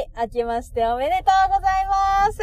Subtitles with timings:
[0.00, 2.38] はい、明けましておめでとうございます。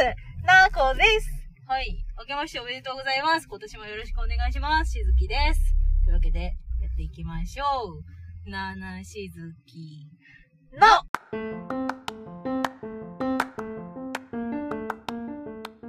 [0.46, 1.28] なーこです。
[1.66, 2.06] はい。
[2.20, 3.48] 明けましておめでとうございます。
[3.48, 4.92] 今年もよろしくお願いします。
[4.92, 5.74] しずきです。
[6.06, 7.64] というわけで、やっていきましょ
[8.46, 8.50] う。
[8.50, 10.08] なーなーしずき。
[10.74, 10.86] の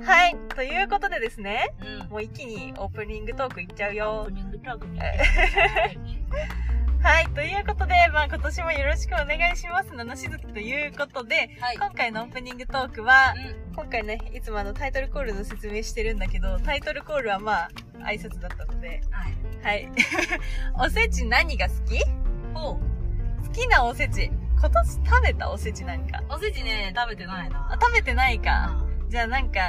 [0.03, 2.09] はい、ということでですね、うん。
[2.09, 4.30] もう一気にオープニングトークいっちゃうオよープ。
[4.30, 4.98] ニングトークに。
[7.09, 9.95] はい、ということで、まあ今年もよろしくお願いします。
[9.95, 11.77] なのしずきということで、はい。
[11.79, 13.74] 今回のオープニングトークは、うん。
[13.74, 19.33] 今回ね、いつもあのタイトルコールの説明してるんだけど、タイトルコールはまあ挨拶だったので、はい。
[19.64, 19.88] はい。
[20.86, 22.05] おせち何が好き？
[22.52, 23.47] ほう。
[23.47, 24.30] 好きなおせち。
[24.61, 26.22] 今年食べたおせちなんか？
[26.28, 27.70] おせちね、食べてないな。
[27.72, 28.50] あ、食べてないか。
[28.78, 29.61] あじゃあなんか、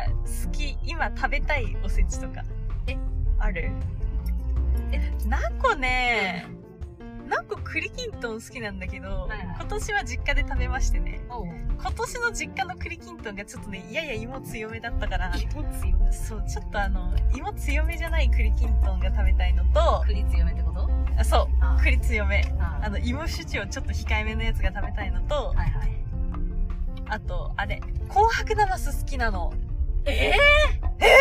[0.44, 2.44] 好き、今食べたいおせちとか。
[2.88, 2.98] え？
[3.40, 3.72] ある？
[4.92, 6.46] え、なこね、
[7.30, 11.22] なこ栗きんとん好きなんだけど、はいはい今年は実家で食べましてね。
[11.30, 16.12] 今年の実家の栗きんとんがちょっとね、やや芋強めだったから、芋強め。
[16.12, 20.90] そう、ちょっとあの、芋強めじゃない栗きんとんが食べたいのと、栗強めってこと？
[21.18, 22.44] あそう、あ栗強め。
[22.60, 25.96] ああの、芋主張ちょっと控えめのやつが食べたいのと、はいはい。
[27.10, 29.54] あと、あれ、紅白ナマス好きなの。
[30.06, 30.34] ええ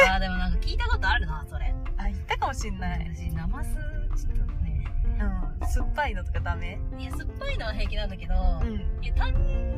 [0.08, 1.75] あーでもなんか聞いたことあるな、それ。
[1.97, 3.10] あ、言ったかもしんない。
[3.14, 4.57] 私、ナマス、ちょっと。
[5.66, 6.78] 酸っぱいのとかダメ？
[6.98, 9.04] いや、酸っぱいのは平気なんだけど、うん。
[9.04, 9.32] いや、単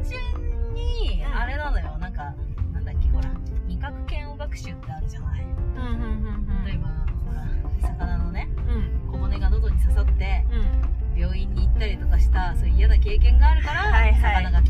[0.04, 2.34] 純に、うんあれなのよ、なんか、
[2.72, 3.30] なんだっけ、ほら、
[3.66, 5.42] 味覚嫌悪学習ってあるじゃない？
[5.42, 6.88] うん、うん、例えば、
[7.24, 9.12] ほら、魚のね、うん。
[9.12, 11.20] 小骨が喉に刺さって、うん。
[11.20, 14.62] 病院に行ったりとかした、そういう嫌な経験があるから、はいはい魚が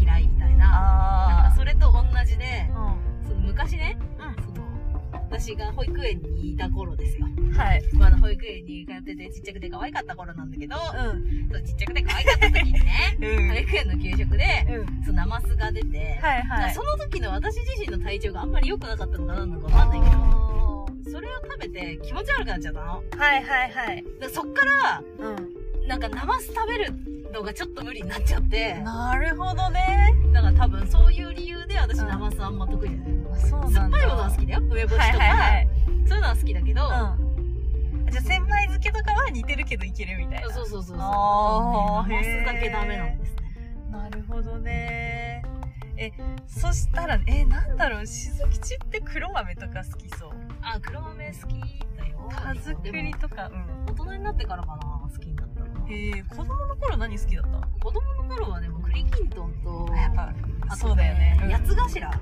[5.51, 7.27] 私が保育園にいた頃ですよ。
[7.37, 7.53] うん。
[7.53, 7.83] はい。
[7.95, 11.49] まだ保育園に通ってて、ちっちゃくて可愛かった頃なんだけど、うん。
[11.51, 13.49] そうちっちゃくて可愛かった時にね、うん。
[13.49, 15.05] 保育園の給食で、うん。
[15.05, 16.75] そのナマスが出て、はいはい。
[16.75, 21.11] その時の私自身の体調があんまり良くなかったのかなんのかわかんないけど、ど。
[21.11, 22.87] それを食べて気持ち悪くなっちゃったの。
[22.87, 24.05] はいはいはい。
[24.21, 25.89] でそっから、うん。
[25.89, 26.93] なんかナマス食べる
[27.33, 30.15] のがちょっと無理になっちゃって、なるほどね。
[30.33, 33.09] だから多分そういう理由で私うんナマスあんま得意じゃない。
[33.33, 33.81] あそうなんだ。
[33.81, 34.61] 酸っぱいものは好きだよ。
[34.61, 35.69] 梅干しとか、はいはいはい。
[36.07, 36.91] そういうのは好きだけど、うん。
[38.11, 40.51] じゃあ、千枚漬けとかは似てるけどいけるみたいな。
[40.51, 40.97] そうそうそうそう。
[41.01, 43.41] あーナマスだけダメなんですね。
[43.91, 45.43] なるほどね。
[45.97, 46.11] え、
[46.47, 50.31] そしたら、え、なんだろう、しずきちって黒豆とか好きそう。
[50.63, 51.61] あ、黒豆好き
[51.99, 52.29] だよ。
[52.31, 53.87] 田作りとか、うん。
[53.87, 55.00] 大人になってからかな、
[55.93, 57.69] え、子供の頃何好きだった？
[57.85, 60.33] 子供の頃はでも栗きんとんと、やっぱ、
[60.69, 61.39] あとそうだよね。
[61.43, 62.11] うん八つ頭。
[62.11, 62.21] 八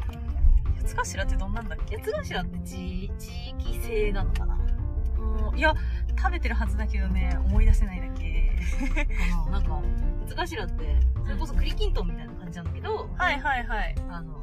[0.85, 1.97] つ頭ってどんなんだっけ？
[1.99, 4.59] 八つ頭って地地域性なのかな？
[5.51, 5.75] うんいや、
[6.17, 8.59] 食べてるはずだけどね、思い出せないだけ。
[9.45, 9.83] かななんか、
[10.29, 13.95] 八つ頭って、それこそ栗きんとんみたいな感じなんだけど、はいはいはい。
[14.09, 14.35] あの、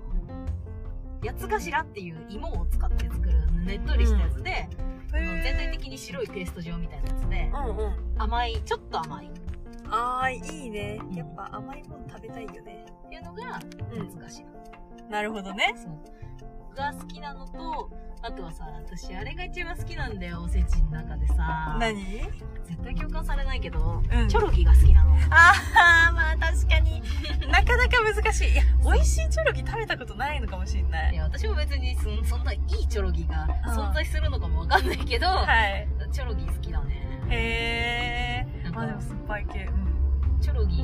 [1.24, 4.95] 八つ頭っていう芋を使って作るねっとりしたやつで、あの
[5.44, 8.22] 全体的に白いペースト状みたいなやつで、うんうん。
[8.22, 9.30] 甘い、ちょっと甘いっ
[9.90, 11.00] あー、いいね。
[11.14, 12.86] やっぱ甘いもの食べたいよね。
[13.10, 13.60] ていうのが、
[13.94, 14.46] うん八つ頭。
[15.10, 15.74] なるほどね。
[16.76, 17.90] が好きなのと、
[18.22, 21.78] あとはさ、私あれが一番好きなんだよ、おせちの中でさ。
[21.80, 22.22] 何？
[22.66, 25.16] 絶対共感されないけど、うんチョロギが好きなの。
[25.30, 27.02] あー、まあ確かに
[27.52, 28.52] なかなか難しい。
[28.52, 31.18] いや、美味しいチョロギ食べたことないのかもしんないい。
[31.18, 35.88] や、私も別にそそんないいチョロギがうん存在するのかもわかんないけど、はい。
[36.12, 37.08] チョロギ好きだね。
[37.30, 38.64] へー。
[38.64, 39.70] なんかまあでも酸っぱい系。
[40.42, 40.84] チョロギ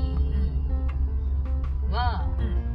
[1.89, 2.70] は、うん。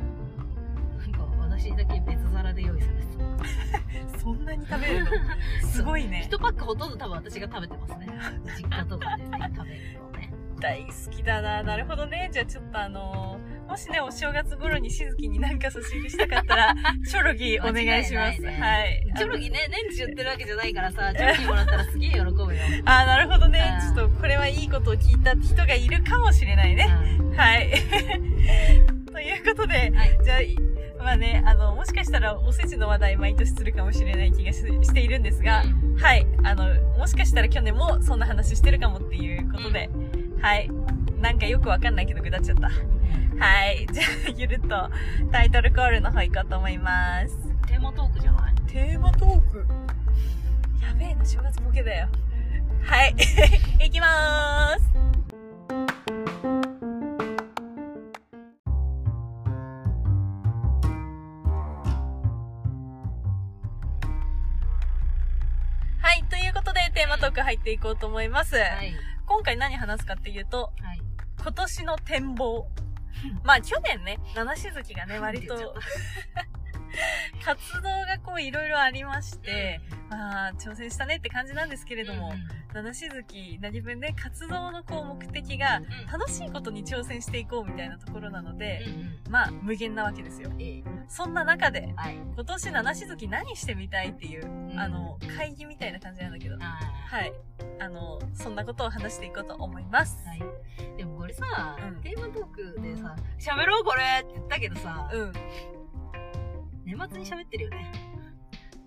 [1.59, 3.07] 私だけ別皿で用意されて
[4.19, 5.11] そんなに食べるの？
[5.69, 6.11] すごいた。
[6.11, 6.23] ね。
[6.25, 8.07] 一パックほとんど多分私が食べてますね。
[8.57, 10.33] 実家とかで、ね、食べるのね。
[10.61, 11.63] 大好きだな。
[11.63, 12.29] なるほどね。
[12.33, 16.75] じゃあちょっとあのーもしね、お正月頃にしずきになんか差し入れしたかったら、
[17.07, 18.41] チョロギお願いします。
[18.41, 19.05] いねはい。
[19.17, 22.37] チョロギね、年中売ってるわけじゃないからさ、チョロギもらったらすげえ喜ぶよ。
[22.85, 23.77] あー、なるほどね。
[23.81, 26.89] うんちょっとこれはいいことを聞いた人がいるかもしれないね。
[27.19, 27.71] うんはい。
[29.13, 30.19] ということで、はい。
[30.25, 30.57] じゃあい、
[31.07, 36.27] まあね、あの、もしかしたらおせちの話題毎年するかもしれない気がししているんですが、うんはい。
[36.43, 39.89] あの、もしかしたら去年もそんな話してるかもっていうことで、
[40.43, 40.69] はい。
[41.21, 42.69] なんかよくわかんないけどぐだっちゃった。
[42.69, 42.73] は
[43.71, 43.87] い。
[43.93, 44.91] じゃあ、ゆるっと
[45.31, 47.37] タイトルコールの方行こうと思います。
[47.69, 48.55] テーマトークじゃない？
[48.67, 49.65] テーマトーク？
[50.83, 52.09] やべえな、正月ボケだよ。
[52.83, 53.15] はい。
[53.79, 55.16] 行きまーす。
[66.97, 68.57] テーマトーク入っていこうと思います。
[68.57, 68.95] はい。
[69.27, 71.03] 今回何話すかっていうと、はい。
[71.43, 72.67] 今年の展望。
[73.45, 75.75] まあ去年ね、七しずきがね、割と
[77.45, 82.33] 活動がこういろいろありまして、まあ挑戦したねって感じなんですけれども、
[82.73, 88.81] 七しずき何分ね、活動のこう目的がうん楽しいことに挑戦していこうみたいなところなので、
[89.29, 90.51] まあ無限なわけですよ。
[90.59, 92.15] ええそんな中で、はい。
[92.17, 97.33] 今年七しずき何してみたいっていう、んあの、会議みたいな感じなんだけど、あはい。
[97.79, 100.19] あの、そんなことを話していこうと思います。
[100.27, 100.97] ーはい。
[100.97, 105.33] でもこれさ、うんテーマトークでさ、喋ろうこれって言ったけどさ、うん。
[106.87, 107.93] う年末に喋ってるよね。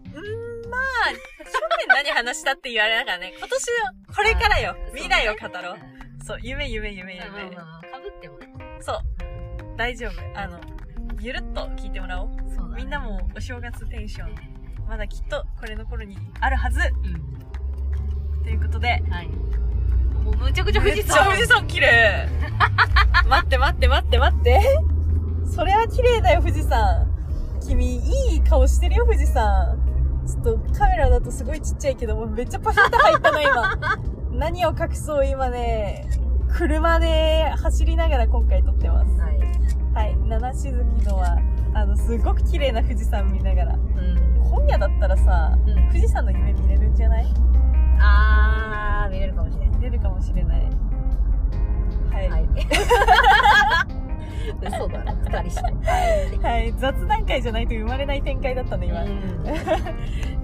[0.06, 1.12] ーん、まあ、
[1.44, 1.52] 去
[1.88, 3.68] 年何話したって言われながらね、今年
[4.08, 5.76] の、これからよ未来を語ろう。
[5.76, 7.28] うそう、夢夢夢夢。
[7.30, 8.48] まあまあまあ、かぶってもね。
[8.82, 8.98] そう、
[9.78, 10.40] 大丈夫。
[10.40, 10.60] あの、
[11.20, 12.30] ゆるっと聞いてもらおう。
[12.56, 14.36] そうみんなもお正月テンション、
[14.88, 16.80] まだきっとこれの頃にあるはず。
[16.80, 18.44] うん。
[18.44, 19.28] ということで、はい。
[20.24, 21.08] もうむちゃくちゃ富士山。
[21.08, 22.30] めっちゃ富士山綺麗
[23.28, 24.62] 待って待って待って待って。
[25.46, 27.19] それは綺麗だよ、富士山。
[27.60, 29.78] 君、いい顔してるよ、富士山。
[30.28, 33.76] ちょっとカメラだとすごいちっちゃいけど、もうめっちゃパシャッと入ったの、今。
[34.32, 36.08] 何を隠そう、今ね、
[36.52, 39.12] 車で走りながら今回撮ってます。
[39.20, 39.40] はい。
[39.94, 41.38] はい、七しずきのは、
[41.74, 43.74] あの、すごく綺麗な富士山見ながら。
[43.76, 44.40] うん。
[44.50, 47.28] 今夜だったらさ、うん富士山の夢見れるんじゃない？
[48.00, 49.69] あー、見れるかもしれない。
[55.30, 56.48] 嘘だな、二人して。
[56.48, 59.04] はい、雑談会じゃないと生まれない展開だったね、今。
[59.04, 59.10] うん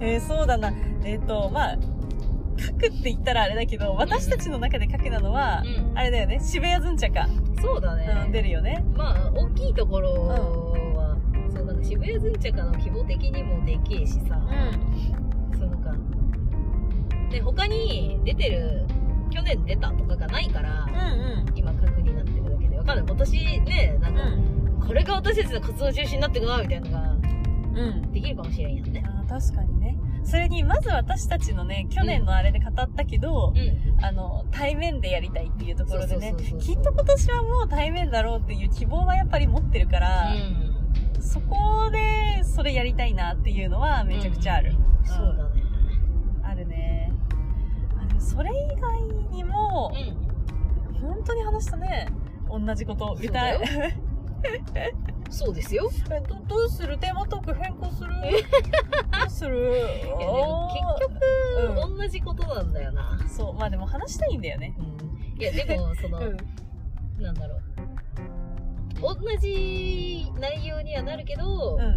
[0.00, 0.72] えーそうだな。
[1.04, 1.76] えっ、と、まあ、
[2.58, 7.28] 書くって言ったらあれだけど、私たちの中で書くなのは、うんあれだよね、渋谷ずんちゃか、
[7.60, 8.06] そうだね。
[8.26, 8.84] うん、出るよね。
[8.94, 10.36] まあ、大きいところは、
[11.54, 15.94] そう、なんか渋谷ずんちゃかの規模的にもでけえしさ、うそうなんか、
[17.30, 18.86] で、他に出てる、
[19.30, 20.88] 去年出たとかがないから、ん。
[20.88, 23.06] うん今確になってるだけで、わかんない。
[23.06, 24.16] 今年ね、なんうん。
[24.18, 24.22] か、
[24.84, 27.78] これが私たちの活動中止になってくな、みたいなのがうん。
[27.78, 28.12] うん。
[28.12, 29.04] できるかもしれんやんね。
[29.06, 29.98] あー確かにね。
[30.24, 34.04] それに、まず私たちのね、去年のあれで語ったけど、うん。
[34.04, 41.22] あの、対面でやりたいっていうところでねきっと今年はもう対面だろうっていう希望はやっぱり持ってるから、うん。
[41.22, 44.72] そこで、それやりたいなっていうのはめちゃくちゃある。
[44.72, 45.62] うんそうだね。
[46.42, 47.12] あるね。
[47.96, 49.00] あでもそれ以外
[49.30, 51.00] にも、うん。
[51.00, 52.08] 本当に話したね。
[52.48, 53.16] 同じこと。
[53.20, 54.05] 歌だよえ。
[55.30, 55.90] そうですよ。
[56.10, 56.96] えどどうする？
[56.98, 58.10] テーマトーク変更する？
[58.10, 58.18] ど
[59.26, 59.56] うする？
[59.68, 63.18] いやでも結局、うん同じことなんだよな。
[63.28, 63.54] そう。
[63.54, 64.76] まあでも話したいんだよね。
[64.78, 65.40] うん。
[65.40, 66.36] いや、でも、その、うん。
[67.22, 67.60] なんだろう。
[69.00, 71.80] 同じ内容にはなるけど、うん。
[71.80, 71.96] な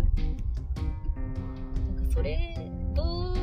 [2.03, 2.57] んかそれ、
[2.93, 3.33] ど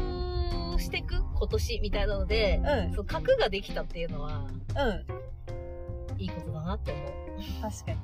[0.75, 1.14] うしてく？
[1.38, 4.46] 今年みたいなので、うんそう、核ができたっていうのは、
[4.76, 6.20] うん。
[6.20, 7.25] いいことだなって思う。
[7.61, 7.99] 確かに。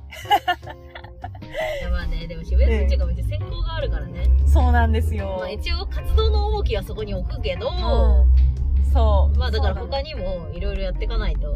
[1.90, 4.30] まあね、でも渋谷選手がめっちゃ選考があるからね。
[4.46, 5.36] そうなんですよ。
[5.38, 8.92] まあ一応活動の重きはそこに置くけど、うん。
[8.92, 9.38] そう。
[9.38, 11.54] まあだから他にもいろいろやっていかないと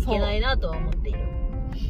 [0.00, 1.20] いけないなとは思っている。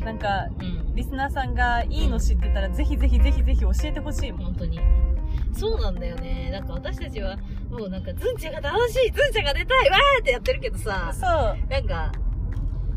[0.05, 0.95] なんか、うん。
[0.95, 4.45] リスナーさんがいいの知ってたら、ぜひぜひぜひぜひ教えてほしいもん。
[4.47, 4.81] 本当に。
[5.53, 6.51] そうなんだよね。
[6.51, 7.37] なんか私たちは、
[7.71, 11.71] もうなんか、ズンチャが楽しいズンチャが出たいわーってやってるけどさ、そう。
[11.71, 12.13] なんか、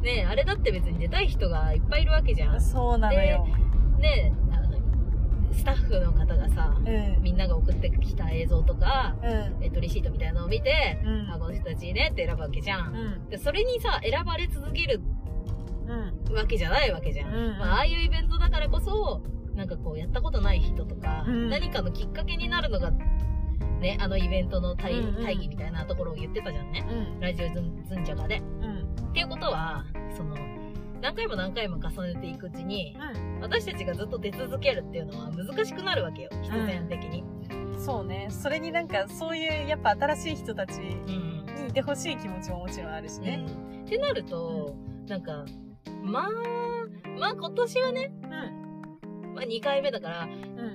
[0.03, 2.61] ねあれだって別に出たい人がいっぱいいるわけじゃん。
[2.61, 3.47] そうなのよ。
[3.99, 4.73] ねあの
[5.53, 7.21] スタッフの方がさ、うん。
[7.21, 9.63] みんなが送ってきた映像とか、うん。
[9.63, 12.79] えっと、レシートみたいなのを見て、うんあ、この人たちいいねって選ぶわけじゃ。
[12.79, 13.29] うんん。
[13.29, 15.01] で、それにさ、選ばれ続ける
[15.87, 16.35] うん。
[16.35, 17.33] わけじゃないわけじゃん。
[17.33, 19.21] うんまあ、ああいうイベントだからこそ、
[19.53, 22.91] なんかこう、やったことない人とか、うん何かのきっかけになるのが、
[23.79, 26.85] ね、あのイベントの対,、うんうん会議みたいなところを言ってたじゃんね。
[26.89, 27.19] うん。
[27.19, 28.15] ラジオズンズンチャ。
[28.15, 28.72] うん。
[29.09, 29.85] っていうことは、
[30.15, 30.35] その、
[31.01, 32.97] 何回も何回も重ねていくうちに、
[33.41, 37.23] 私たちがずっと出続けるっていうのは難しくなるわけよ、必然的に。
[37.51, 37.79] うん。
[37.79, 38.27] そうね。
[38.29, 41.67] それになんか、そういう、やっぱ新しい人たちにうん。
[41.69, 43.43] いてほしい気持ちももちろんあるしね。
[43.47, 44.75] うんってなると、
[45.07, 45.45] なんか、
[46.01, 46.29] まあ、
[47.19, 49.33] まあ今年はね、うん。
[49.35, 50.72] まあ2回目だから、うん。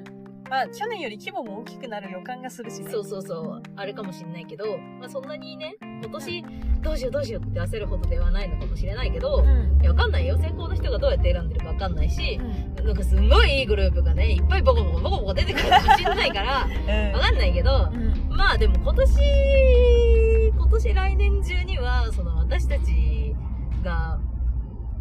[0.50, 2.90] まあ、去年より規模も大きくなる予感がするしね。
[2.90, 6.44] そうそうそう、あれかもしんないけど、まあそんなにね、今年
[6.80, 9.80] どうしようどうしようって焦るほどではないのかもしれないけど、うん。
[9.82, 10.38] いやわかんないよ。
[10.38, 12.86] 先行の人がどうやって選んでるかわかんないしう、ん。
[12.86, 18.36] なんかすんごいいいグループがね、いっぱいボコボコボコボコ出てくるかもしんないから、うんわかんないけど、うん。
[18.36, 23.34] まあでも今年、今年来年中には、その私たち
[23.82, 24.18] が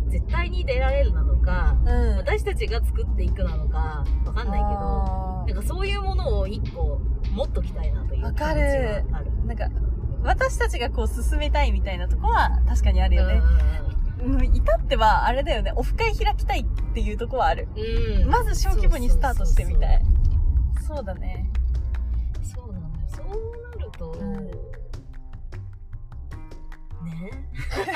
[0.10, 2.18] 絶対に出られるなのか、うん。
[2.18, 7.00] 私たちが作っていくなのか、わかんないけど、あなんかそういうものを一個
[7.32, 9.32] 持っときたいなというわか気持ちるがある。
[9.32, 9.70] ーなんか、
[10.24, 13.42] 私たちがこう進めたいみたいなとこは確かにあるよね。
[14.54, 17.68] 至っては、あれだよね、オフ会開きたいっていうとこはある。
[17.76, 18.30] うん。
[18.30, 20.02] まず小規模にスタートしてみたい。
[20.86, 21.50] そうだね。
[22.42, 22.80] そうな。
[23.08, 24.57] そうなると、うん
[27.20, 27.32] ね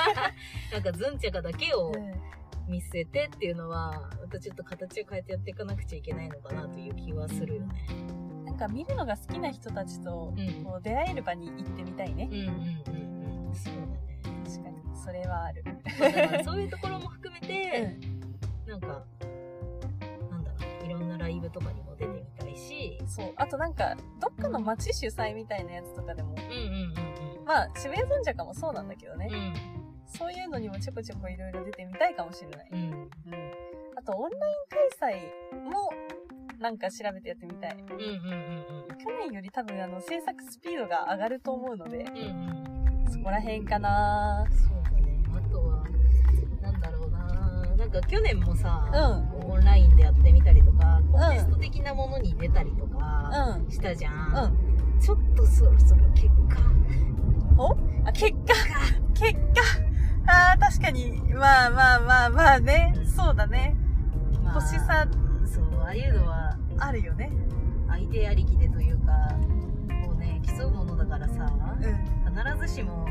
[0.71, 2.31] なんかズンチャカだけをうん
[2.67, 7.85] 見据えてっていうのは、またちょっと形を変えてやっていかなくちゃいけないのかなという気はするよね。
[8.45, 12.39] なんか見るのが好きな人たちとうんこう出会える場に行ってみたいねうん。
[12.39, 13.55] うんうんうん。
[13.55, 14.21] そうだね。
[14.45, 14.77] 確かに。
[14.95, 15.63] それはある。
[16.45, 17.99] そういうところも含めうて、ん。
[18.67, 19.03] なんか、
[20.29, 23.33] なんだろう、いろんなライブとかにも出てみたいし、そう。
[23.35, 27.10] あとなんか、どっかの街主催みたいなやつとかでも、うんうんうん
[27.51, 29.27] まあ、渋谷神社かもそうなんだけどね。
[29.29, 29.53] うん。
[30.05, 32.69] そういうのにもちょこちょこいろいろ出てみたいかもしれない。
[32.71, 32.79] うん。
[32.79, 32.91] うん。
[32.91, 33.09] うん。
[33.97, 34.53] あと、オンライ
[34.87, 35.19] ン開
[35.51, 35.89] 催も、
[36.59, 37.77] なんか調べてやってみたい。
[37.77, 42.07] うんうんうん去年より多分、あの、制作スピードが上がると思うので、うん。
[42.07, 43.11] うんうん。
[43.11, 45.21] そこら辺かなそうだね。
[45.35, 45.83] あとは、
[46.61, 48.87] なんだろうななんか去年もさ、
[49.43, 53.69] うオンラインでやってみたりとか、コンテスト的なものに出たりとか、うん。
[53.69, 54.11] したじゃ。
[54.11, 54.99] うんん。
[55.01, 56.61] ちょっとそろそろ結果
[57.57, 57.71] お？
[58.05, 58.53] あ、結果
[59.13, 59.41] 結果
[60.27, 61.21] ああ、確かに。
[61.33, 62.93] まあまあまあまあね。
[63.05, 63.75] そうだね。
[64.43, 65.07] まあ年差
[65.45, 67.31] そう、ああいうのは、あるよね。
[67.87, 69.11] 相手ありきでというか、
[70.05, 72.35] こうね、競うものだからさ、うん。
[72.57, 73.05] 必ずしも、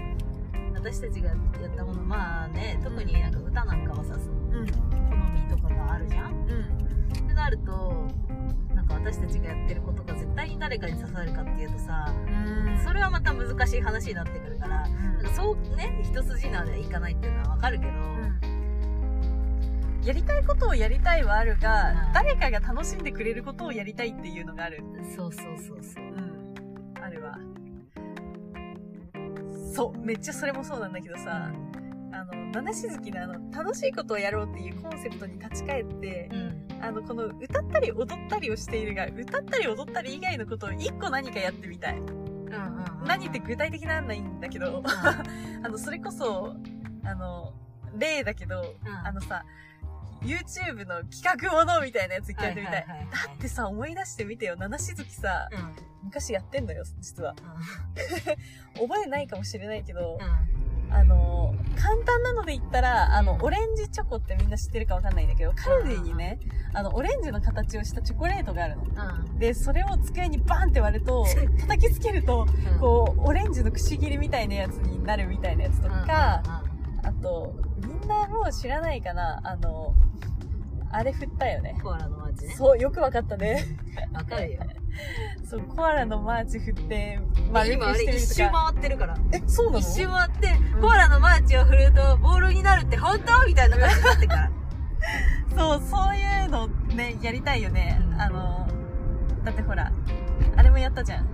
[0.75, 4.67] 私たちがやったもの、まあね、特になんか歌なんかはさ、うん。
[4.67, 4.73] 好
[5.35, 7.25] みとかがあるじゃんうん。
[7.25, 8.07] ってなると、
[8.91, 12.85] か私たちがやってることが絶対に誰かに刺さるかっていうとさ、うん。
[12.85, 17.93] それはまた難しい話になってくるから、なんかそうね、一筋縄ではいかないっていうのはわかるけど、
[20.05, 24.83] やりたいことをやりたいはあるが、うん誰かが楽しんでくれることをやりたいっていうのがある。
[25.17, 26.05] そうそうそうそう。
[26.05, 26.95] うん。
[27.03, 27.39] あるわ。
[29.73, 29.99] そう。
[29.99, 31.51] めっちゃそれもそうなんだけどさ、
[32.13, 36.70] あの、七しずきのあの、楽しいことをやろうっていうコンセプトに立ち返ってう、ん。
[36.91, 41.99] あの、この歌ったり踊ったりをしているが、歌ったり踊ったり以外のことを一個何かやってみたい。
[41.99, 43.07] うんうん。
[43.07, 44.83] 何って具体的なんないんだけど、
[45.63, 46.57] あの、それこそ、
[47.05, 47.55] あの、
[47.97, 49.45] 例だけど、うんあのさ、
[50.23, 52.83] YouTube の企画ものみたいなやつ一回やってみたい。
[52.83, 54.57] はいはいはいはいだってさ、思い出してみてよ。
[54.57, 55.59] 七しずきさ、うん。
[55.59, 55.75] うん。
[56.03, 57.37] 昔やってんのよ、実は。
[58.75, 60.60] 覚えないかもしれないけど、う
[60.93, 66.39] あの、簡単なので言ったら、あの、うんオレンジチョコってみんな知ってるかわかんないんだけど、カルディにね、
[66.75, 68.83] あの、オレンジの形をしたチョコレートがあるの。
[68.83, 68.87] ん。
[68.87, 69.39] うん。
[69.39, 71.25] で、それを机にバンって割ると、
[71.61, 76.43] 叩きつけると、うんこう、オレンジのくし切りみたいなやつになるみたいなやつとか、
[77.03, 79.95] あと、みんなもう知らないかなあの、
[80.93, 81.79] あれ振ったよね。
[81.83, 82.55] コアラのマーチね。
[82.57, 83.65] そう、よくわかったね。
[84.13, 84.61] わかるよ。
[85.49, 87.19] そう、コアラのマーチ振って、
[87.53, 88.71] 丸く今あれしてみると一周か。
[88.73, 89.17] 回ってるから。
[89.33, 89.79] え、そうなの？
[89.81, 93.47] 一周回って、うんコアラのマーチを振るとボールになるって本当？
[93.47, 94.51] みたいな感じになってから。
[95.57, 98.01] そう、そういうのね、やりたいよね。
[98.13, 98.67] うんあの、
[99.45, 99.91] だってほら、
[100.57, 101.27] あれもやったじゃん。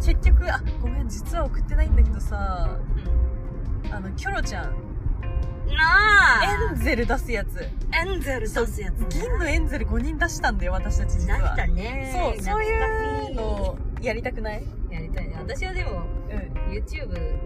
[0.00, 2.78] 結局、あ、ごめん、実は送ってないんだけどさ、
[3.90, 4.74] あの、キョロちゃん、
[5.76, 7.60] なあエンゼル出すやつ。
[7.62, 7.68] エ
[8.16, 9.06] ンゼル出すやつね。
[9.10, 11.38] 銀のエンゼル5人出したんだよ、私たち実は。
[11.38, 12.12] 出したね。
[12.36, 14.64] そう、そういうのをやりたくない？
[14.90, 15.36] やりたいね。
[15.38, 17.38] 私はでも、うん、YouTube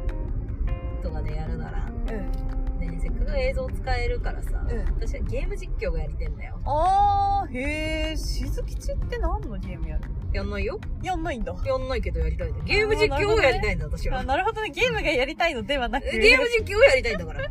[1.03, 2.79] とかでやるなら、うん。
[2.79, 6.59] ね、せっかく映像使えるからさ、うん私はゲーム実況がやりてんだよ。
[6.65, 10.03] あー、へー、しずきちって何のゲームやる
[10.35, 11.55] やんないよやんないんだ。
[11.65, 12.65] やんないけどやりたいんだよ。
[12.65, 14.25] ゲーム実況をやりたいんだ、私はあ。
[14.25, 17.51] なるほどね、ゲームがやりたいのではなく、ゲーム実況をやりたいんだから。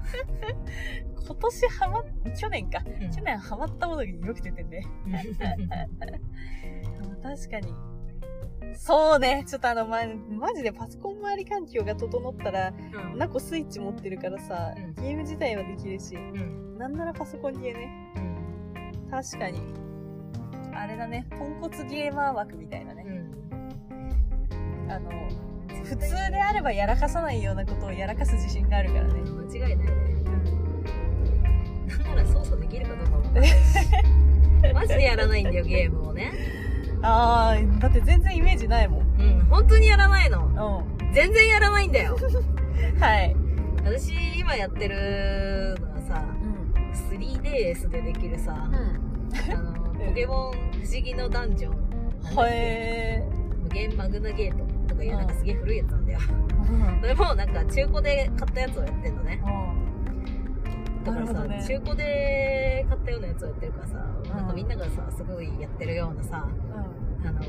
[1.25, 2.03] 今年ハマっ、
[2.37, 2.79] 去年か。
[2.85, 4.85] うん去年ハマったものがよく出てんね。
[7.23, 7.73] 確かに。
[8.75, 9.45] そうね。
[9.47, 9.99] ちょっとあの、ま、
[10.29, 12.73] マジでパソコン周り環境が整ったら、
[13.13, 18.13] うんナコスイッチ持ってるからさ、うんゲーム自体はできるし、うんなんならパソコンゲーね。
[18.17, 18.19] う
[19.07, 19.61] ん確かに。
[20.75, 23.05] あれだね、ポンコツゲーマー枠みたいなね。
[24.89, 25.09] あの、
[25.83, 29.21] 普通であればやらかさないようなことをやらかす自信があるからね。
[29.21, 30.23] 間違いないね。
[31.87, 33.55] なんなら操作できるかどうかもわかんないし。
[34.73, 36.31] マジでやらないんだよ、ゲームをね。
[37.01, 39.01] あー、だって全然イメージないもん。
[39.01, 40.85] うん、本当にやらないの。
[40.99, 41.13] うん。
[41.13, 42.17] 全然やらないんだよ。
[42.99, 43.35] はい。
[43.83, 46.63] 私、今やってるのはさ、うん。
[47.19, 49.53] 3DS でできるさ、うん。
[49.53, 51.83] あの、ポケモン不思議のダンジョン。
[52.47, 53.23] へ
[53.61, 56.19] 無限マグナゲートとかいうなんかすげえ古いやつなんだよ。
[56.19, 57.01] ー。
[57.01, 59.41] それもなんか中古で買ったやつをやってんのね。
[59.45, 61.03] うん。
[61.03, 66.47] だからさ、ね中古で買ったようなやつをやってるからさ、なんかみんながさ、すごいやってるようなさ、
[67.25, 67.41] あの、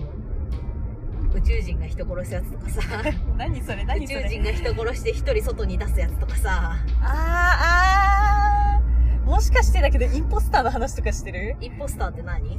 [1.34, 2.80] 宇宙人が人殺すやつとかさ、
[3.30, 3.38] うん。
[3.38, 8.13] 何それ宇何それ宙人が人殺して一人外に出すやつとかさ、あー、あー。
[9.24, 11.56] もしかしてだけど、インポスターの話とかしてる？
[11.60, 12.52] インポスターって何？
[12.52, 12.58] イン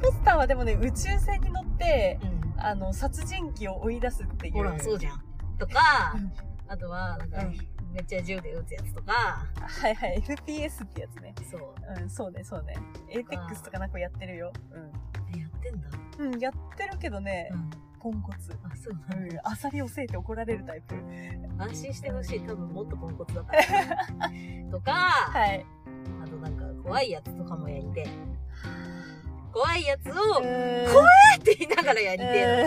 [0.00, 2.60] ポスターはでもね、宇宙船に乗って、うん。
[2.60, 4.54] あの、殺人鬼を追い出すっていう。
[4.54, 5.22] ほら、そうじゃん。
[5.58, 6.32] とか、うん
[6.66, 7.56] あとは、なんか、うん
[7.92, 11.32] めっちゃ銃で撃つやつとか、はいはい、FPS ってやつね。
[11.48, 12.02] そう。
[12.02, 12.74] うん、そうね、そうね。
[13.08, 14.52] エーペックスとかなんかやってるよ。
[15.32, 15.88] えやってんだ？
[16.18, 16.34] うん。
[16.34, 17.70] うん、やってるけどね、うん。
[18.00, 18.50] ポンコツ。
[18.64, 19.36] あ、そううなんだ。
[19.36, 20.96] ん、アサリをせいて怒られるタイプ。
[21.56, 22.40] 安心してほしい。
[22.40, 23.62] 多分もっとポンコツだから。
[24.72, 25.64] とか、はい。
[26.84, 28.08] 怖いやつとかもやりてえ。
[29.52, 32.66] 怖いやつを、う怖ーんって言いながらやりてえ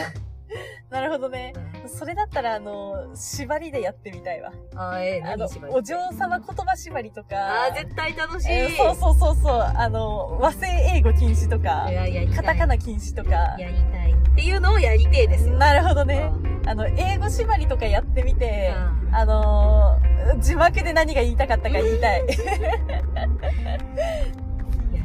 [0.89, 1.53] なるほどね。
[1.83, 1.89] の。
[1.89, 4.53] それだったら、あの、縛りでやってみたいわ。
[4.75, 5.73] あ、えー、何縛、り？
[5.73, 7.65] お嬢様言葉縛りとか。
[7.65, 8.51] あー、絶対楽しい。
[8.53, 9.61] えーそうそうそうそう。
[9.61, 12.27] あの、和製英語禁止とかい、や、い。
[12.29, 13.31] カタカナ禁止とか。
[13.59, 14.13] やりたい。
[14.13, 15.57] っていうのをやりてえですよ。
[15.57, 16.31] なるほどね。
[16.33, 22.23] うんあの、英語縛りとかやってみて、うんあのー字幕で何が言いたかったか言いたい。
[23.45, 23.51] や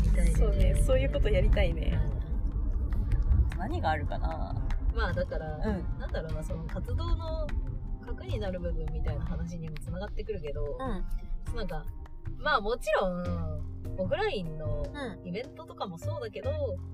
[0.03, 0.33] りたいね。
[0.37, 1.99] そうね、そういうことやりたいね。
[3.55, 4.53] う何があるかな。
[4.53, 5.63] んまあ、だから、うん。
[5.99, 7.47] なんだろうな、その活動の
[8.05, 11.57] 核になる部分みたいな話にもつながってくるけど、うん。
[11.57, 11.85] なんか、
[12.39, 15.29] まあもちろん、オフラインのうん。
[15.29, 16.51] イベントとかもそうだけど、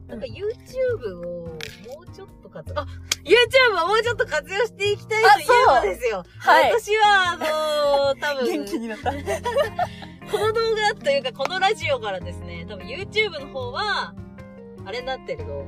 [0.06, 1.56] なんかう YouTube をも
[2.02, 2.86] うちょっと活用、あ
[3.24, 6.24] !YouTube をもうちょっと活用していきたいあというのですよ。
[6.38, 9.12] はい私は、あのー多分、元気になった。
[10.30, 14.14] この動画というかこのラジオからですね、多分 YouTube の方は、
[14.84, 15.64] あれになってると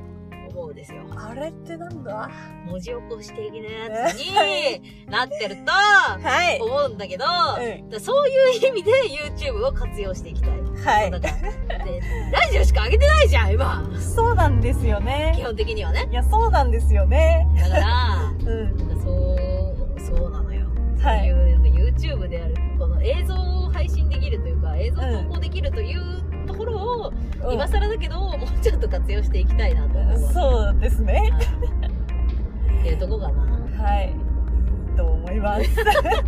[0.49, 1.03] 思うんですよ。
[1.15, 2.29] あれってなんだ？
[2.65, 6.59] 文字起こし的なやつになってるとはい。
[6.59, 8.31] 思うんだけど、うんそうい
[8.63, 10.51] う意味で YouTube を活用していきたい。
[10.83, 11.19] はいだ。
[11.19, 11.27] か
[11.67, 12.01] らで
[12.31, 13.83] ラジオしか上げてないじゃん、今。
[13.99, 15.39] そうなんですよ基ね。
[15.43, 16.07] 本的にはね。
[16.11, 17.47] いや、そうなんですよね。
[17.57, 18.77] だから、うん。
[19.01, 20.67] そう、そうなのよ。
[21.01, 21.31] はい
[21.71, 23.37] YouTube である、この映像を
[23.81, 30.31] 配信できるというか、映像投稿できるというところを、うん今更だけど、もうちょっと活用していきたいなと思うわ。
[30.31, 31.13] そうですね。
[31.13, 31.31] はい
[32.81, 33.83] っていうとこかな。
[33.83, 34.09] はい。
[34.09, 35.63] いいと思います。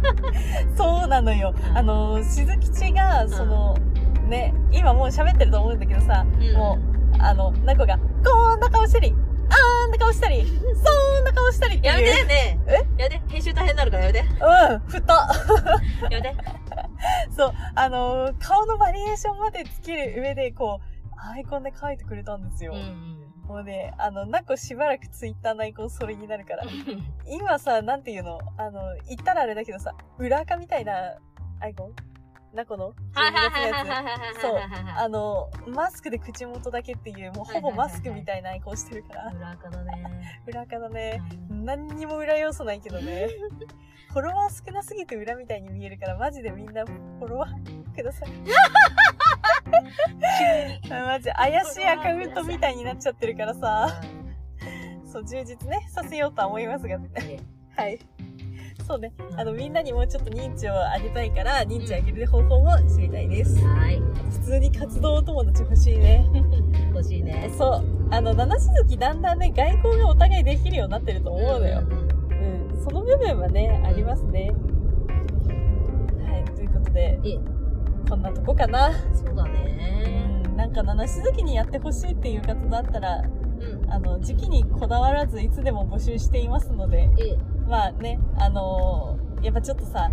[0.76, 1.54] そうなのよ。
[1.76, 3.78] あの、しずきちが、その、
[4.28, 6.80] ね、今もう喋ってると思うんだけどさ、うんも
[7.13, 9.13] う、あの、なこが、こんな顔したり、
[9.50, 11.94] あんな顔したり、そんな顔したりっていう。
[11.94, 13.04] やめてねえ？
[13.04, 15.13] やめて編集大変になるからやめてうん、ふと。
[16.10, 16.36] やめて
[17.36, 22.74] そう、あのー顔のバリエーションまでつける上で、こう、アイコンで書いてくれたんですよ。
[22.74, 26.63] うんもうね、あの、なこしばらくツイッターのアイコンそれになるから。
[27.28, 28.39] 今さ、なんていうの？
[28.58, 30.94] あの、言ったらあれだけどさ、裏垢みたいな
[31.60, 31.94] アイコン？
[32.54, 34.42] なこの12月のやつ。
[34.42, 34.60] そう。
[34.98, 40.04] あの、マスクで口元だけっていう、もうほぼマスクみたいなアイコンしてるから、裏垢だね。
[40.48, 41.22] 裏垢だね。
[41.50, 43.30] 何にも裏要素ないけどね。
[44.12, 48.30] フォロワー少なすぎて裏みたいに見えるから、マジでみんなフォロワーください。
[50.84, 51.02] 急に。
[51.04, 54.02] マジ怪しいアカウントみたいになっちゃってるからさ、
[55.06, 57.00] そう、充実ね、させようとは思いますが、
[57.76, 58.00] はい。
[58.86, 59.13] そうね。
[59.38, 63.65] あの、みんなにもうちょっと認知を上げたいから、認知上げる方法も知りたいです。
[63.65, 64.02] はい。
[64.32, 66.26] 普通に活動友達欲しいね。
[66.93, 67.50] 欲しいね。
[67.58, 67.84] そう。
[68.12, 71.82] あの、七しずきだんだんね、外交がお互いできるようになってると思うのよ。
[71.82, 72.84] うん。
[72.84, 74.52] その部分はね、ありますね。
[76.28, 76.43] はい。
[76.56, 77.38] ということで、え、
[78.10, 78.91] こんなとこかな。
[79.13, 80.43] そうだうね。
[80.48, 80.58] ん。
[80.58, 83.91] なんか七しずきにやってほしいっていう活動あったら、うん。
[83.91, 90.10] あの、時期にこだわらずいつでも募集していますので、え、まあね、あのーやっぱちょっとさ、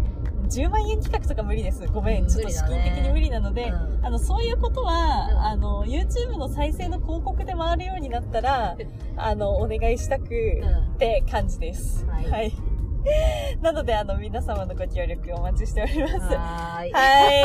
[0.48, 1.86] 10万円企画とか無理です。
[1.86, 2.26] ごめん。
[2.26, 8.76] ちょっと資金的に無理なので、うんあの、そういうことは、うんあの、YouTube の再生の広告で回るようになったら、
[9.16, 12.04] あの、お願いしたく、うんって感じです。
[12.06, 12.52] はい
[13.62, 16.18] なので、あの、皆様のご協力お待ちしております。
[16.18, 16.90] はい。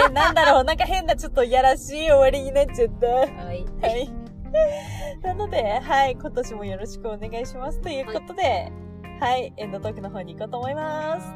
[0.10, 0.14] い。
[0.14, 3.08] なんだろう、なんか変なちょっといやらしい終わりになっちゃった。
[3.08, 3.66] はい。
[3.82, 4.10] はい。
[5.24, 7.80] なので、はい、今年もよろしくお願いします。
[7.80, 8.72] ということで、はい、
[9.58, 11.34] エンドトークの方に行こうと思います。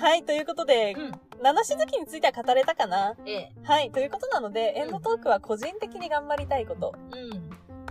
[0.00, 1.12] はい、ということで、うん。
[1.42, 3.14] 七しずきについては語れたかな？
[3.26, 6.94] え、はい、ということなので、エンドトークは個人的に頑張りたいこと。
[7.12, 7.43] うん。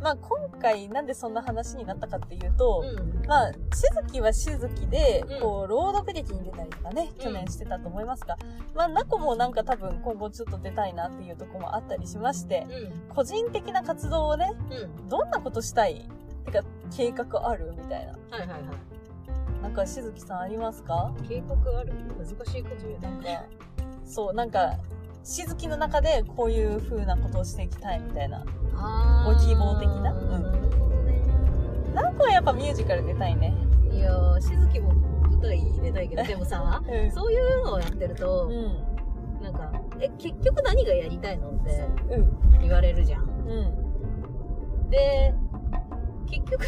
[0.03, 3.25] まあ、今回なんでそんな話になったかっていうと、うん。
[3.25, 3.57] まあ、し
[4.05, 8.37] ずきはしずきでうん、こう、朗読劇に出たりとかね、去年してたと思いますが、
[8.75, 13.15] まあ、なこもなんか多分今後ちょっと出たいなっていうところもあったりしまして、うん。
[13.15, 15.09] 個人的な活動をね、うん。
[15.09, 16.05] どんなことしたい
[16.45, 16.63] てか、
[16.95, 18.11] 計画あるみたいな。
[18.11, 18.61] はいはいはい。
[19.63, 21.13] なんか、しずきさんありますか？
[21.29, 21.93] 計画ある？
[22.19, 23.45] 難しいこと言うなんか、
[24.05, 24.73] そう、なんか、
[25.23, 28.43] しずきの中でこういう風なことをしていきたいみたいな。
[28.75, 30.11] あご希望的な？
[30.13, 33.53] うんなんかはやっぱミュージカル出たいね。
[33.91, 39.43] いやー、しずきも舞台出たいけど、でもさ、 うんそういうのをやってると、うん。
[39.43, 42.19] なんか、え、結局何がやりたいのってう
[42.57, 42.59] ん。
[42.61, 43.23] 言われるじゃん。
[43.23, 43.27] う
[44.85, 44.89] ん。
[44.89, 45.33] で、
[46.27, 46.65] 結局、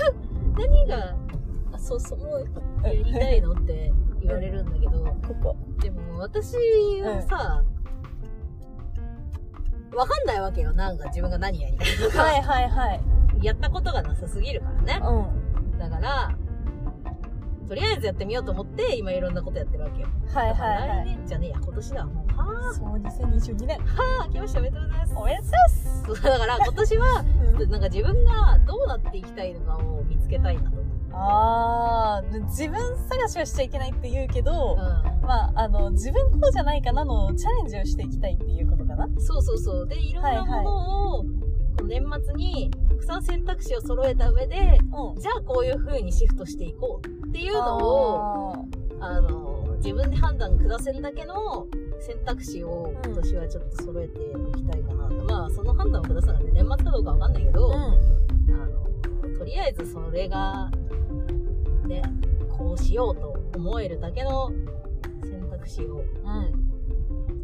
[0.57, 1.15] 何が、
[1.73, 2.45] あ、そうそう、
[2.83, 3.91] やりたいのって
[4.21, 5.55] 言われるんだけど、ここ。
[5.81, 6.55] でも私
[7.01, 7.63] はさ、
[9.95, 10.73] わかんないわけよ。
[10.73, 12.23] なんか自分が何やりたいのか。
[12.23, 13.01] はいはいはい。
[13.41, 14.99] やったことがなさすぎるからね。
[15.01, 15.79] うん。
[15.79, 16.35] だから、
[17.67, 20.07] とりあえずやってみようと思って、今いろんなことやってるわけよ。
[20.33, 21.05] はいはいはい。
[21.05, 22.05] 来年じゃねえや、今年だ。
[22.05, 23.79] もう、はそう、2022年。
[23.79, 24.59] ぁ、はぁ、来ました。
[24.59, 25.15] おめでとうございます。
[25.15, 26.03] おめでとうございます。
[26.05, 27.25] そうだから今年は、
[27.59, 30.69] うんなんか自分がどうなっていきたいのかを見つけたいな
[31.15, 31.21] と。
[31.21, 34.77] あー、自分探しはしちゃいけないって言うけど、う
[35.25, 39.07] まあ、あの、自分こうじゃないかなのチャレンジをしていきたいっていうことかな。
[39.07, 39.19] ん。
[39.19, 39.87] そうそうそう。
[39.87, 45.19] で、いろんなものを、この年末にたくさん選択肢を揃えた上で、うん。
[45.19, 48.53] じゃあこういう風にシフトしていこうっていうのを、
[48.99, 51.67] ああの、自分で判断下せんだけの
[51.99, 55.15] 選択肢を今年はちょっと揃えておきたいかなと。
[55.25, 57.87] まあ、その判断を下すのはね、年末かどうかわかんないけど、ーあ
[59.27, 60.71] の、とりあえずそれが、
[61.85, 62.01] ね、
[62.57, 64.51] こうしようと思えるだけの
[65.23, 66.55] 選択肢を、うん。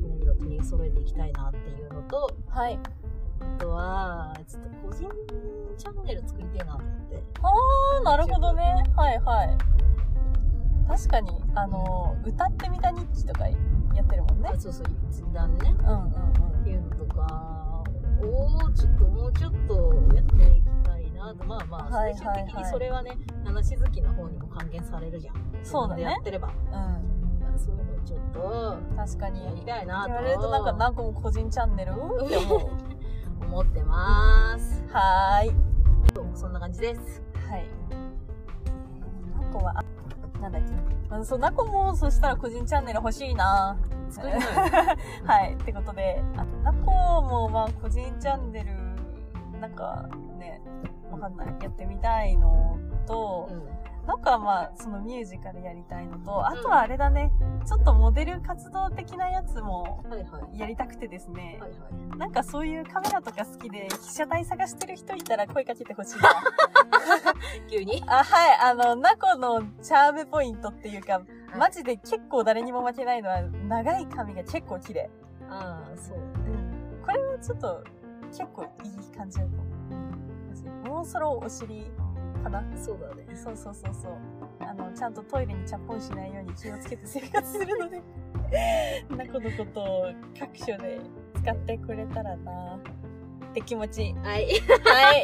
[0.03, 0.19] うん。
[0.19, 2.79] とりあえず取り揃えていきたいなっていうのと、はい。
[3.39, 5.09] あとは、ちょっと個人
[5.77, 7.23] チャンネル作りたいなと思って。
[7.41, 8.83] あー、なるほどね。
[8.95, 9.57] はいはい。
[10.87, 13.55] 確かに、あの、歌ってみた日記とかや
[14.03, 14.59] ってるもんねあ。
[14.59, 15.75] そうそう、ツイッターでね。
[15.79, 16.07] うんうんう
[16.57, 16.61] ん。
[16.61, 17.83] っていうのとか
[18.21, 19.90] をちょっともうちょっと
[21.37, 26.51] たいなとまあまあはい最終的にそれはね七しずきの方にも還元されるじゃんそうだねやってればう
[27.57, 28.95] そういうのをちょっとん。
[28.95, 29.45] 確かに。
[29.45, 31.91] やりたいな言われるとなんか何個も個人チャンネル？
[31.91, 31.95] っ
[32.29, 32.59] て思う。
[32.59, 32.69] と
[33.45, 35.55] 思ってますはーい。
[36.33, 37.65] そんな感じですはい。
[39.35, 40.61] ナコは、あ、なんだっ
[41.09, 41.15] け？
[41.15, 43.77] うんそう、ナコも、そしたら個人チャンネル欲しいな
[44.09, 44.27] 作
[45.25, 45.53] はい。
[45.53, 46.89] ってことで、あナコ
[47.21, 50.07] も、まあ、個人チャンネル、なんか、
[51.21, 51.47] かんない。
[51.61, 53.49] やってみたいのと、
[54.07, 57.31] なんかまあ、そのミュージカルやりたいのと、あとはあれだね、
[57.65, 60.03] ちょっとモデル活動的なやつも
[60.53, 61.81] やりたくてですね、はいはい
[62.17, 66.29] なんかそういうカメラとか好きで、被写体探してる人いたら声かけてほしいな。
[67.71, 68.03] 急に？
[68.05, 68.57] あ、はい。
[68.61, 71.23] あの、ナコのチャームポイントっていうか、はい
[71.57, 75.09] マジで結構誰にも負けないのは、長い髪が結構綺麗。
[75.49, 77.03] ああそううん。
[77.05, 77.83] これはちょっと、
[78.29, 79.70] 結構いい感じだと思う。
[80.85, 81.85] もうそろお尻
[82.43, 82.63] かな？
[82.75, 84.11] そうだねそうそうそうそう。
[84.59, 88.01] あの、ちゃんとトイレにチャポンしないように気をつけて生活するので、
[89.09, 90.99] ナコのことを各所で
[91.41, 92.79] 使ってくれたらな
[93.49, 94.13] って気持ち。
[94.23, 94.47] はい
[94.85, 95.23] はい。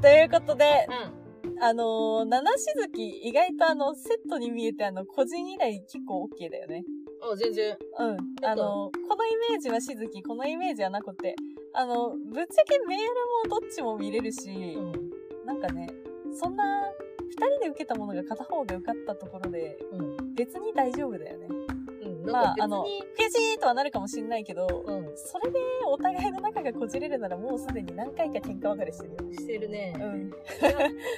[0.00, 1.20] ということで、うん
[1.62, 6.84] あのー、七しずき、意外とあの、セットに見えてあの、個人依頼結構 OK だよね。
[7.22, 8.16] あ全然うん。
[8.46, 11.36] あのー、このイメージはしずき、このイメージはなくて、
[11.72, 15.10] あの、ぶっちゃけメールもどっちも見れるし、うん
[15.46, 15.88] なんかね、
[16.32, 16.64] そんな、
[17.28, 21.48] 二人で受けたものが片方が受かったところで、うん別に大丈夫だよね。
[22.02, 22.88] うんまあ、あの、悔
[23.30, 29.32] しいとはなるかもしんないけど、うんそれでお互いの仲がこじれるならもうすでに何回か喧嘩別れしてるよ。
[29.32, 30.30] してるね、うん。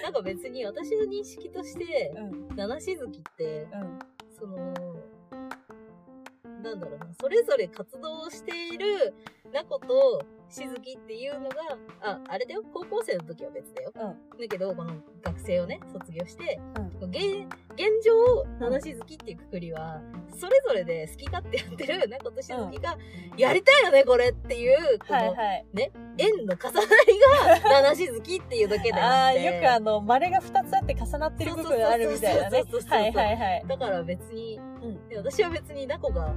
[0.03, 2.57] なんか別に私の認識としてうん。
[2.57, 3.99] 七しずきってうん。
[4.39, 4.57] その、
[6.63, 9.15] なんだろうな、それぞれ活動している
[9.53, 11.57] ナコとしずきっていうのが、
[12.03, 13.93] あ、あれだよ、高校生の時は別だよ。
[13.95, 13.99] う
[14.37, 14.39] ん。
[14.39, 16.61] だけど、この学生をね、卒業して、
[17.01, 17.11] うん。
[17.11, 20.01] 現、現状、七しずきっていうくくりは、
[20.35, 22.97] それぞれで好き勝手やってるナコとしずきが、
[23.37, 25.67] やりたいよね、これっていう、この、はいはい。
[26.19, 26.81] 円の重な
[27.55, 29.33] りが、 七しずきっていうだけでああ。
[29.33, 33.65] よくあの、丸が2つあって重なってる部分あるみたいなねはいはいはい。
[33.67, 35.09] だから別に、うん。
[35.09, 36.35] で私は別にナコが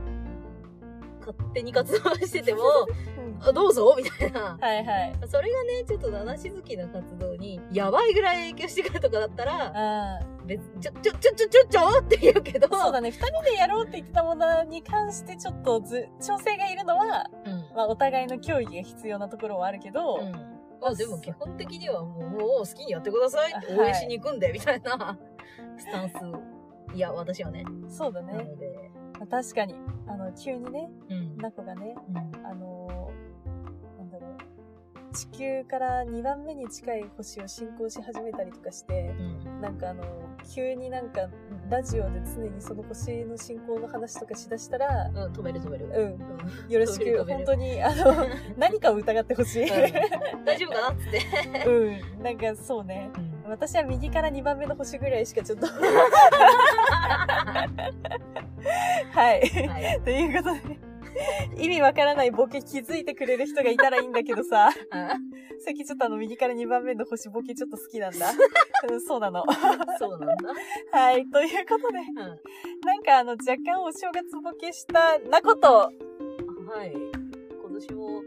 [1.31, 2.61] 勝手に活動してても、
[3.07, 4.57] うんあどうぞみたいな。
[4.59, 5.15] はいはい。
[5.27, 12.83] それがね、ちょっと七しずきの活動に、やばいぐらい影響してくるとかだったら、あ別ちょ、ちょ、ちょ、ちょ、ちょ、ちょって言うけど、あ。
[12.83, 13.11] そうだね。
[13.11, 17.75] 二人でやろうって言ってたものに関してちょっとず、調整がいるのは、うん。
[17.75, 20.31] まあお互いの協議が必要なところはあるけど、うん。
[20.81, 25.17] まあでも基本的にはもう、もう好きにやってくださいってはい応援しに行くんで、みたいな
[25.77, 26.15] スタンス。
[26.95, 27.65] いや、私はね。
[27.89, 28.33] そうだね。
[28.33, 28.94] なので、まあ
[29.29, 29.75] 確かに、
[30.07, 31.37] あの、急にね、うん。
[31.37, 39.61] ナコがね、うんあのーなんだろう、地球から2番目に近い星を進行し始めたりとかして、うん。
[39.61, 40.03] なんかあの、
[40.53, 41.29] 急になんか、
[41.69, 45.85] ラジオで常にその星の進行の話とかしだしたら、うん、止める止める。
[45.85, 48.13] うん、うんよろしく、本当に、あの、
[48.57, 49.63] 何かを疑ってほしい。
[49.63, 51.69] うん大丈夫かなって。
[51.69, 53.09] うん、なんかそうね。
[53.17, 55.67] うん私は右から2番目の星ぐらいしかちょっと。
[59.11, 59.41] はい。
[59.41, 60.01] はい。
[60.03, 60.79] ということで、
[61.57, 68.31] 意味わからないボケ気づいてくれる人がいたらいいんだけどさ、さっきちょっとあの右から2番目の星ボケちょっと好きなんだ。
[68.89, 69.43] う んそうなの。
[69.99, 70.53] そうなんだ。
[70.91, 71.25] はい。
[71.27, 72.15] ということで、うん。
[72.15, 75.91] なんかあの若干お正月ボケしたなこと、は
[76.83, 76.91] い。
[77.61, 78.25] 今年もい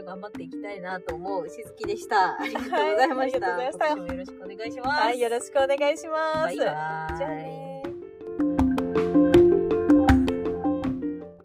[0.00, 2.40] ろ頑張っていきたいなと思うしずきでした。
[2.40, 3.10] ありがとうございました。
[3.10, 4.88] はいありがとうございましたよろしくお願いします。
[4.88, 6.36] はい、よろしくお願いします。
[6.46, 7.18] バイバーイ。
[7.18, 7.69] じゃあねー